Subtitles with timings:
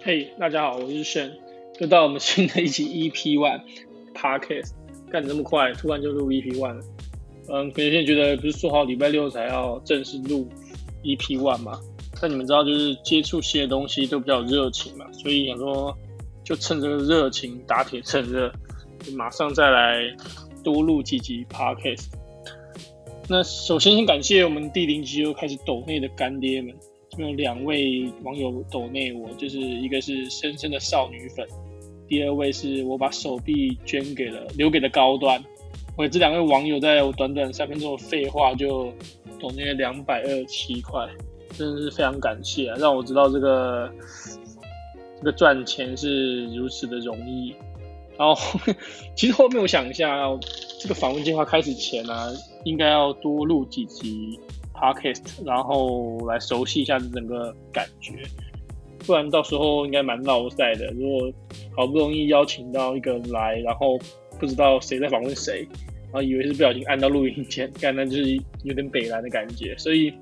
[0.00, 1.28] 嘿大家好，我是轩，
[1.80, 3.60] 又到我们新的一期 EP One
[4.14, 4.70] Podcast，
[5.10, 6.84] 干得这么快，突然就录 EP One 了。
[7.48, 10.48] 嗯，可能现在觉得不是说好礼拜六才要正式录
[11.02, 11.80] EP One 嘛？
[12.20, 15.92] 但你们知道，就是接触新的东西都比较热情嘛，所以想说
[16.44, 18.52] 就趁这个热情打铁趁热，
[19.00, 20.00] 就马上再来
[20.62, 22.06] 多录几集 Podcast。
[23.28, 26.72] 那首先先感谢我们第零集又开始抖内的干爹们。
[27.22, 31.46] 有两位网友抖内我，就是一个是深深的少女粉，
[32.06, 35.42] 第二位是我把手臂捐给了留给了高端。
[35.96, 38.92] 我这两位网友在我短短三分钟的废话就
[39.40, 41.08] 抖内了两百二十七块，
[41.56, 43.92] 真的是非常感谢啊，让我知道这个
[45.18, 47.52] 这个赚钱是如此的容易。
[48.16, 48.34] 然后
[49.16, 50.28] 其实后面我想一下，
[50.80, 52.30] 这个访问计划开始前呢、啊，
[52.64, 54.38] 应该要多录几集。
[54.78, 58.12] Podcast，然后来熟悉一下整个感觉，
[59.06, 60.86] 不然到时候应该蛮闹赛的。
[60.92, 61.32] 如果
[61.76, 63.98] 好不容易邀请到一个人来，然后
[64.38, 65.66] 不知道谁在访问谁，
[66.04, 69.76] 然后以为是不小心按到录音键， 干那就是有点北蓝的感觉。
[69.76, 70.12] 所以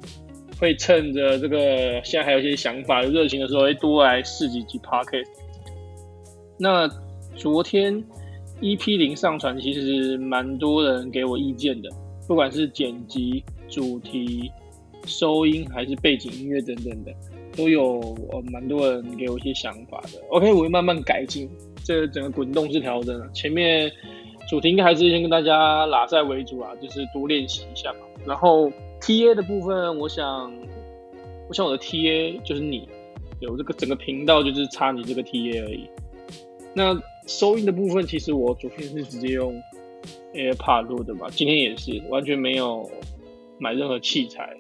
[0.59, 5.27] 会趁着这个现在还有一些想法、热情的时候，会多来试几集 Podcast。
[6.59, 6.89] 那
[7.35, 8.03] 昨天
[8.63, 11.91] EP 零上传，其实蛮多人给我意见的，
[12.27, 13.45] 不管是剪辑。
[13.69, 14.49] 主题、
[15.07, 17.13] 收音还是背景音乐等等的，
[17.57, 17.99] 都有
[18.31, 20.23] 呃蛮多人给我一些想法的。
[20.29, 21.51] OK，我会慢慢改进，
[21.83, 23.29] 这整个滚动式调整。
[23.35, 23.91] 前面
[24.49, 27.99] 主题应该还是先跟大家拉赛为主啊，就是多练习一下嘛。
[28.25, 30.53] 然后 TA 的部分，我想，
[31.49, 32.89] 我想我的 TA 就是你，
[33.41, 35.91] 有这个整个频道就是差你这个 TA 而已。
[36.73, 39.61] 那收音的部分，其实我昨天是直接用
[40.37, 42.89] AirPod 录的嘛，今天也是完全没有。
[43.59, 44.55] 买任何器材，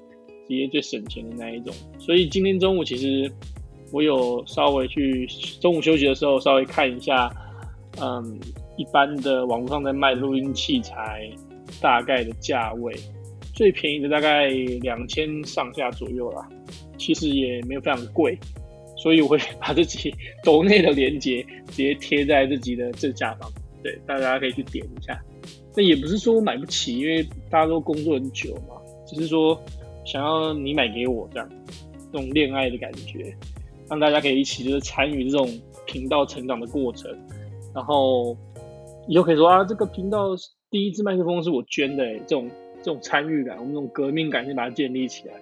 [0.48, 1.74] 直接最省钱的那一种。
[1.98, 3.30] 所以今天中午其实
[3.92, 5.27] 我有稍微去
[5.60, 7.30] 中午休息的时候稍微看一下，
[8.00, 8.41] 嗯，
[8.78, 11.31] 一般的网络上在卖录音器材
[11.78, 12.94] 大概的价位，
[13.53, 14.48] 最便宜的大概
[14.81, 16.48] 两千上下左右啦，
[16.97, 18.38] 其实也没有非常贵，
[18.97, 20.10] 所以我会把自己
[20.43, 25.22] 抖内的链接直接贴在自己的正下方，对，大家可以去点一下。
[25.76, 28.81] 那也不是说我买不起，因为大家都工作很久嘛。
[29.06, 29.60] 只是说，
[30.04, 31.48] 想要你买给我这样，
[32.12, 33.37] 这种恋爱的感觉，
[33.88, 35.48] 让大家可以一起就是参与这种
[35.87, 37.14] 频道成长的过程，
[37.75, 38.37] 然后
[39.06, 40.31] 以后可以说啊，这个频道
[40.70, 42.50] 第一支麦克风是我捐的，这种
[42.82, 45.34] 这种参与感，我们这种革命感先把它建立起来。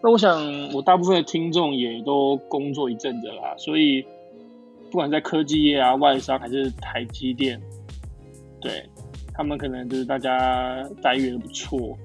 [0.00, 4.04] 那我想，我大部分的听众也都工作一阵子啦，所以
[4.90, 7.60] 不管在科技业啊、外商还是台积电，
[8.60, 8.84] 对，
[9.38, 11.96] 他们可能就是大家待遇也不错。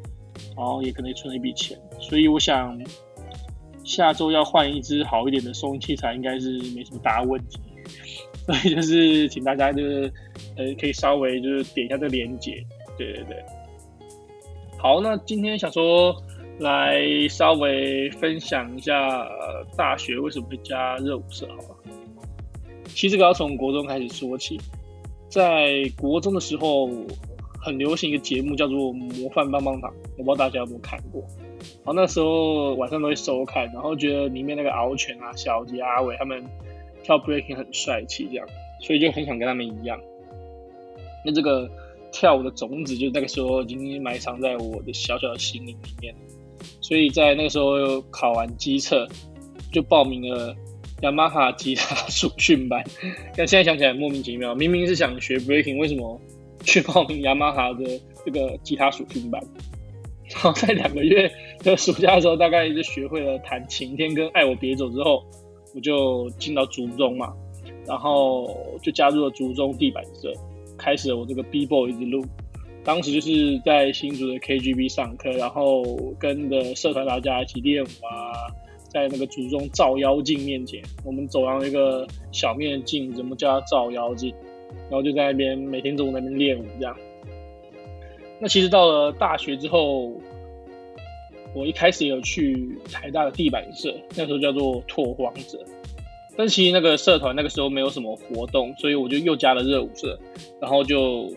[0.56, 2.80] 然后也可能存了一笔钱，所以我想
[3.84, 7.60] 下周要换一支好一点的收音器材，应该是没什么大问题。
[8.46, 10.12] 所以就是请大家就是
[10.58, 12.64] 呃可以稍微就是点一下这个连接，
[12.98, 13.44] 对对对。
[14.78, 16.16] 好，那今天想说
[16.60, 17.00] 来
[17.30, 18.96] 稍微分享一下，
[19.78, 21.76] 大学为什么会加热舞社，好吧？
[22.88, 24.60] 其实这个要从国中开始说起，
[25.34, 26.90] 在国中的时候。
[27.66, 31.22] 很流行一个节目叫做《模范棒棒糖》，我不知道大家有没有看过。
[31.22, 36.44] 然后那时候晚上都会收看，然后觉得里面那个敖犬啊、小杰、阿伟他们
[37.04, 38.46] 跳 breaking 很帅气，这样，
[38.82, 39.98] 所以就很想跟他们一样。
[41.26, 41.72] 那这个
[42.12, 46.14] 跳舞的种子就那个时候已经埋藏在我的小小的心灵里面。
[46.82, 49.08] 所以在那个时候考完基测，
[49.72, 50.54] 就报名了
[51.04, 52.84] 雅马哈吉他暑训班。
[53.38, 56.20] 但 现在想起来莫名其妙，明明是想学 breaking，为什么？
[56.64, 57.84] 去报名雅马哈的
[58.26, 59.42] 这个吉他暑训班，
[60.32, 65.22] 然后在两个月的暑假的时候，大概就学会了弹《晴天》跟《爱我别走》之后，
[65.76, 67.34] 我就进到竹中嘛，
[67.86, 68.50] 然后
[68.82, 70.32] 就加入了竹中地板社，
[70.78, 72.26] 开始了我这个 B-boy 之路。
[72.86, 75.84] 当时就是在新竹的 KGB 上课，然后
[76.18, 78.48] 跟着社团大家一起练舞啊，
[78.94, 84.34] 在那个祖宗照妖镜面前，我们走上一个小面镜，怎么叫它照妖镜？
[84.90, 86.96] 然后就在那边每天中午那边练舞这样。
[88.40, 90.14] 那其实到了大学之后，
[91.56, 95.60] 我一开始也有去台大的地板社，那时候叫做拓荒者。
[96.36, 100.20] 但其实那个社团那个时候没有什么活动，所以我就又加了热舞社，
[100.60, 101.32] 然后就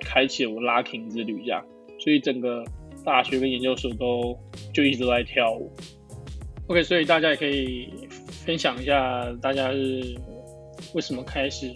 [0.00, 1.64] 开启了我 locking 之旅这样。
[1.98, 2.64] 所以整个
[3.04, 4.36] 大学跟研究所都
[4.72, 5.70] 就一直都在跳舞。
[6.68, 7.88] OK，所以大家也可以
[8.44, 10.16] 分享一下，大家是
[10.94, 11.72] 为什么开始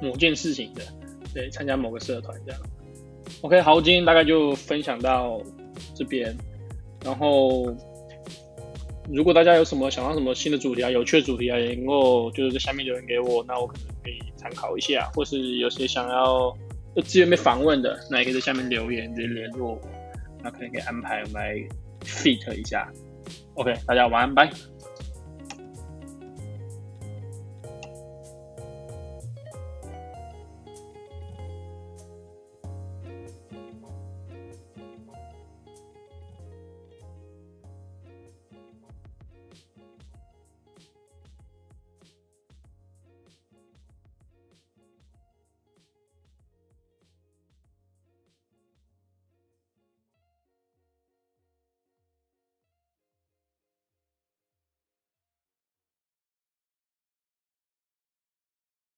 [0.00, 0.82] 某件事情的，
[1.34, 2.60] 对，参加某个社团这样。
[3.40, 5.42] OK，好，今天大概就分享到
[5.96, 6.34] 这边。
[7.04, 7.66] 然后
[9.12, 16.56] 如果大家有什么想到什么新的主题啊、有趣的主题啊，也能够就是在下面留言给我，那我可能可以参考一下，或是有些想要
[17.04, 19.80] 资源被访问的，那也可以在下面留言直接联络我，
[20.40, 21.56] 那可能可以安排我们来
[22.04, 22.88] fit 一下。
[23.54, 24.73] OK，大家晚安，拜。